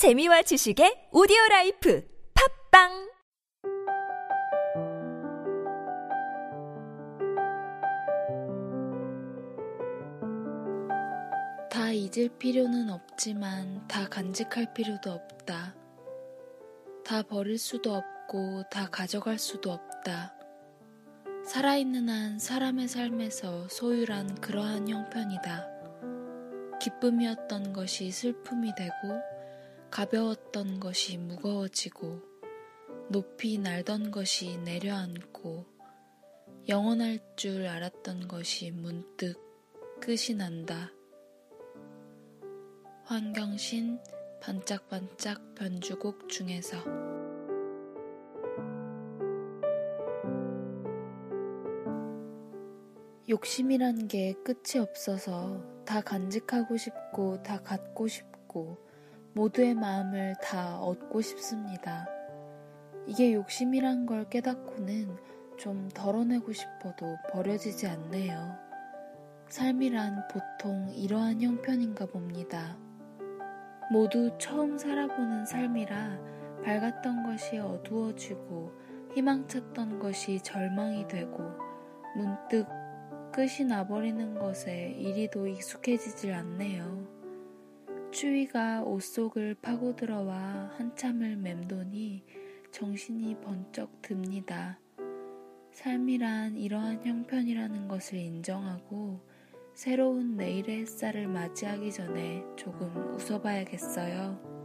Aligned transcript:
재미와 0.00 0.40
지식의 0.40 1.10
오디오 1.12 1.36
라이프 1.50 2.02
팟빵 2.72 3.12
다 11.68 11.92
잊을 11.92 12.30
필요는 12.38 12.88
없지만 12.88 13.86
다 13.88 14.08
간직할 14.08 14.72
필요도 14.72 15.10
없다. 15.10 15.74
다 17.04 17.22
버릴 17.22 17.58
수도 17.58 17.94
없고 17.94 18.62
다 18.70 18.88
가져갈 18.90 19.38
수도 19.38 19.70
없다. 19.70 20.32
살아있는 21.44 22.08
한 22.08 22.38
사람의 22.38 22.88
삶에서 22.88 23.68
소유란 23.68 24.36
그러한 24.36 24.88
형편이다. 24.88 25.68
기쁨이었던 26.80 27.74
것이 27.74 28.10
슬픔이 28.10 28.74
되고 28.74 29.39
가벼웠던 29.90 30.78
것이 30.78 31.18
무거워지고 31.18 32.20
높이 33.08 33.58
날던 33.58 34.12
것이 34.12 34.56
내려앉고 34.58 35.66
영원할 36.68 37.18
줄 37.34 37.66
알았던 37.66 38.28
것이 38.28 38.70
문득 38.70 39.34
끝이 40.00 40.36
난다. 40.36 40.92
환경신 43.04 43.98
반짝반짝 44.40 45.56
변주곡 45.56 46.28
중에서 46.28 46.76
욕심이란 53.28 54.06
게 54.06 54.34
끝이 54.44 54.80
없어서 54.80 55.64
다 55.84 56.00
간직하고 56.00 56.76
싶고 56.76 57.42
다 57.42 57.60
갖고 57.62 58.06
싶고 58.06 58.89
모두의 59.32 59.74
마음을 59.74 60.34
다 60.42 60.78
얻고 60.80 61.20
싶습니다. 61.20 62.06
이게 63.06 63.32
욕심이란 63.32 64.06
걸 64.06 64.28
깨닫고는 64.28 65.16
좀 65.56 65.88
덜어내고 65.94 66.52
싶어도 66.52 67.16
버려지지 67.30 67.86
않네요. 67.86 68.56
삶이란 69.48 70.28
보통 70.28 70.88
이러한 70.94 71.42
형편인가 71.42 72.06
봅니다. 72.06 72.76
모두 73.90 74.30
처음 74.38 74.78
살아보는 74.78 75.46
삶이라 75.46 76.18
밝았던 76.64 77.24
것이 77.24 77.58
어두워지고 77.58 78.72
희망찼던 79.14 79.98
것이 79.98 80.40
절망이 80.40 81.08
되고 81.08 81.42
문득 82.16 82.66
끝이 83.32 83.66
나버리는 83.68 84.38
것에 84.38 84.90
이리도 84.98 85.46
익숙해지질 85.46 86.32
않네요. 86.32 87.19
추위가 88.10 88.82
옷 88.82 89.02
속을 89.02 89.54
파고들어와 89.62 90.72
한참을 90.76 91.36
맴도니 91.36 92.24
정신이 92.72 93.40
번쩍 93.40 94.02
듭니다. 94.02 94.80
삶이란 95.70 96.56
이러한 96.56 97.04
형편이라는 97.04 97.86
것을 97.86 98.18
인정하고 98.18 99.20
새로운 99.74 100.36
내일의 100.36 100.80
햇살을 100.80 101.28
맞이하기 101.28 101.92
전에 101.92 102.42
조금 102.56 103.14
웃어봐야겠어요. 103.14 104.59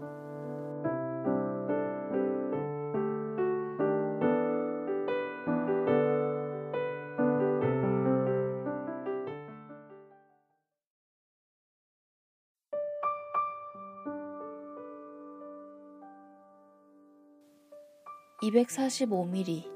245mm 18.46 19.74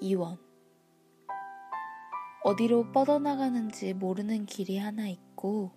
2원 0.00 0.38
어디로 2.44 2.92
뻗어나가는지 2.92 3.92
모르는 3.92 4.46
길이 4.46 4.78
하나 4.78 5.06
있고 5.06 5.72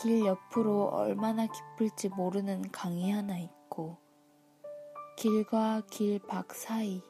길 0.00 0.24
옆으로 0.24 0.90
얼마나 0.90 1.46
깊을지 1.46 2.08
모르는 2.08 2.70
강이 2.70 3.10
하나 3.10 3.36
있고 3.38 3.98
길과 5.16 5.82
길 5.90 6.20
밖 6.20 6.54
사이 6.54 7.02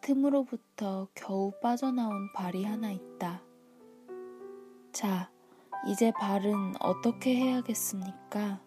틈으로부터 0.00 1.08
겨우 1.14 1.52
빠져나온 1.62 2.32
발이 2.34 2.64
하나 2.64 2.90
있다. 2.90 3.42
자, 4.92 5.30
이제 5.86 6.12
발은 6.12 6.74
어떻게 6.80 7.34
해야겠습니까? 7.36 8.60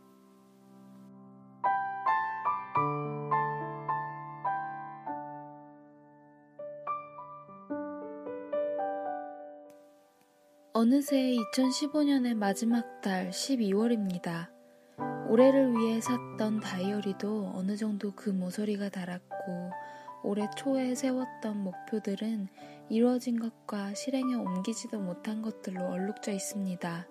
어느새 10.80 11.34
2015년의 11.56 12.36
마지막 12.36 13.02
달 13.02 13.32
12월입니다. 13.32 14.48
올해를 15.28 15.74
위해 15.74 16.00
샀던 16.00 16.60
다이어리도 16.60 17.54
어느 17.56 17.76
정도 17.76 18.12
그 18.12 18.30
모서리가 18.30 18.90
달았고 18.90 19.72
올해 20.22 20.48
초에 20.56 20.94
세웠던 20.94 21.64
목표들은 21.64 22.48
이루어진 22.90 23.40
것과 23.40 23.96
실행에 23.96 24.36
옮기지도 24.36 25.00
못한 25.00 25.42
것들로 25.42 25.84
얼룩져 25.84 26.32
있습니다. 26.34 27.08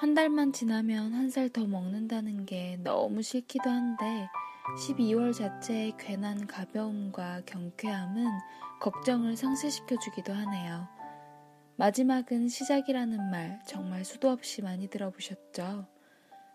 한 0.00 0.14
달만 0.14 0.54
지나면 0.54 1.12
한 1.12 1.28
살 1.28 1.50
더 1.50 1.66
먹는다는 1.66 2.46
게 2.46 2.78
너무 2.82 3.20
싫기도 3.20 3.68
한데 3.68 4.26
12월 4.88 5.34
자체의 5.34 5.98
괜한 5.98 6.46
가벼움과 6.46 7.42
경쾌함은 7.44 8.24
걱정을 8.80 9.36
상쇄시켜주기도 9.36 10.32
하네요. 10.32 10.95
마지막은 11.78 12.48
시작이라는 12.48 13.30
말 13.30 13.60
정말 13.66 14.02
수도 14.02 14.30
없이 14.30 14.62
많이 14.62 14.88
들어보셨죠? 14.88 15.86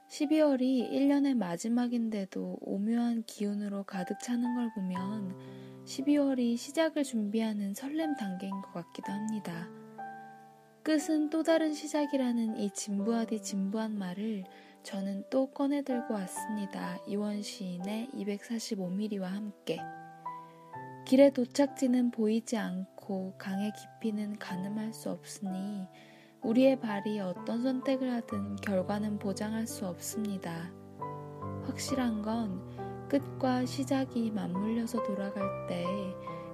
12월이 0.10 0.92
1년의 0.92 1.36
마지막인데도 1.36 2.58
오묘한 2.60 3.24
기운으로 3.28 3.84
가득 3.84 4.20
차는 4.20 4.56
걸 4.56 4.72
보면 4.74 5.38
12월이 5.86 6.58
시작을 6.58 7.04
준비하는 7.04 7.76
설렘 7.76 8.16
단계인 8.16 8.52
것 8.62 8.74
같기도 8.74 9.12
합니다. 9.12 9.70
끝은 10.82 11.30
또 11.30 11.44
다른 11.44 11.76
시작이라는 11.76 12.58
이 12.58 12.72
진부하디 12.72 13.44
진부한 13.44 13.98
말을 14.00 14.44
저는 14.82 15.26
또 15.30 15.52
꺼내 15.52 15.84
들고 15.84 16.16
왔습니다. 16.16 16.98
이원 17.06 17.44
시인의 17.44 18.10
245mm와 18.16 19.22
함께. 19.26 19.80
길의 21.06 21.34
도착지는 21.34 22.12
보이지 22.12 22.58
않고 22.58 23.01
강의 23.38 23.72
깊이는 23.74 24.40
가늠할 24.40 24.94
수 24.94 25.10
없으니 25.10 25.88
우리의 26.44 26.80
발이 26.80 27.20
어떤 27.20 27.62
선택을 27.62 28.12
하든 28.14 28.56
결과는 28.58 29.20
보장할 29.20 29.68
수 29.68 29.86
없습니다. 29.86 30.72
확실한 31.66 32.22
건 32.22 33.08
끝과 33.10 33.66
시작이 33.66 34.32
맞물려서 34.32 35.04
돌아갈 35.04 35.68
때 35.68 35.86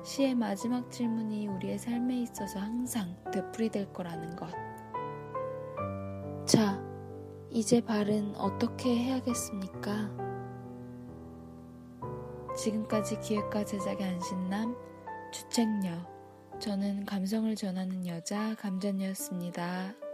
시의 0.03 0.35
마지막 0.35 0.89
질문이 0.89 1.47
우리의 1.47 1.77
삶에 1.77 2.21
있어서 2.21 2.59
항상 2.59 3.15
되풀이될 3.31 3.93
거라는 3.93 4.35
것. 4.35 4.49
자, 6.45 6.81
이제 7.51 7.81
발은 7.81 8.35
어떻게 8.35 8.95
해야겠습니까? 8.95 10.09
지금까지 12.55 13.19
기획과 13.19 13.63
제작의 13.63 14.03
안신남, 14.03 14.75
주책녀, 15.31 16.16
저는 16.59 17.05
감성을 17.05 17.55
전하는 17.55 18.07
여자 18.07 18.55
감전녀였습니다. 18.55 20.06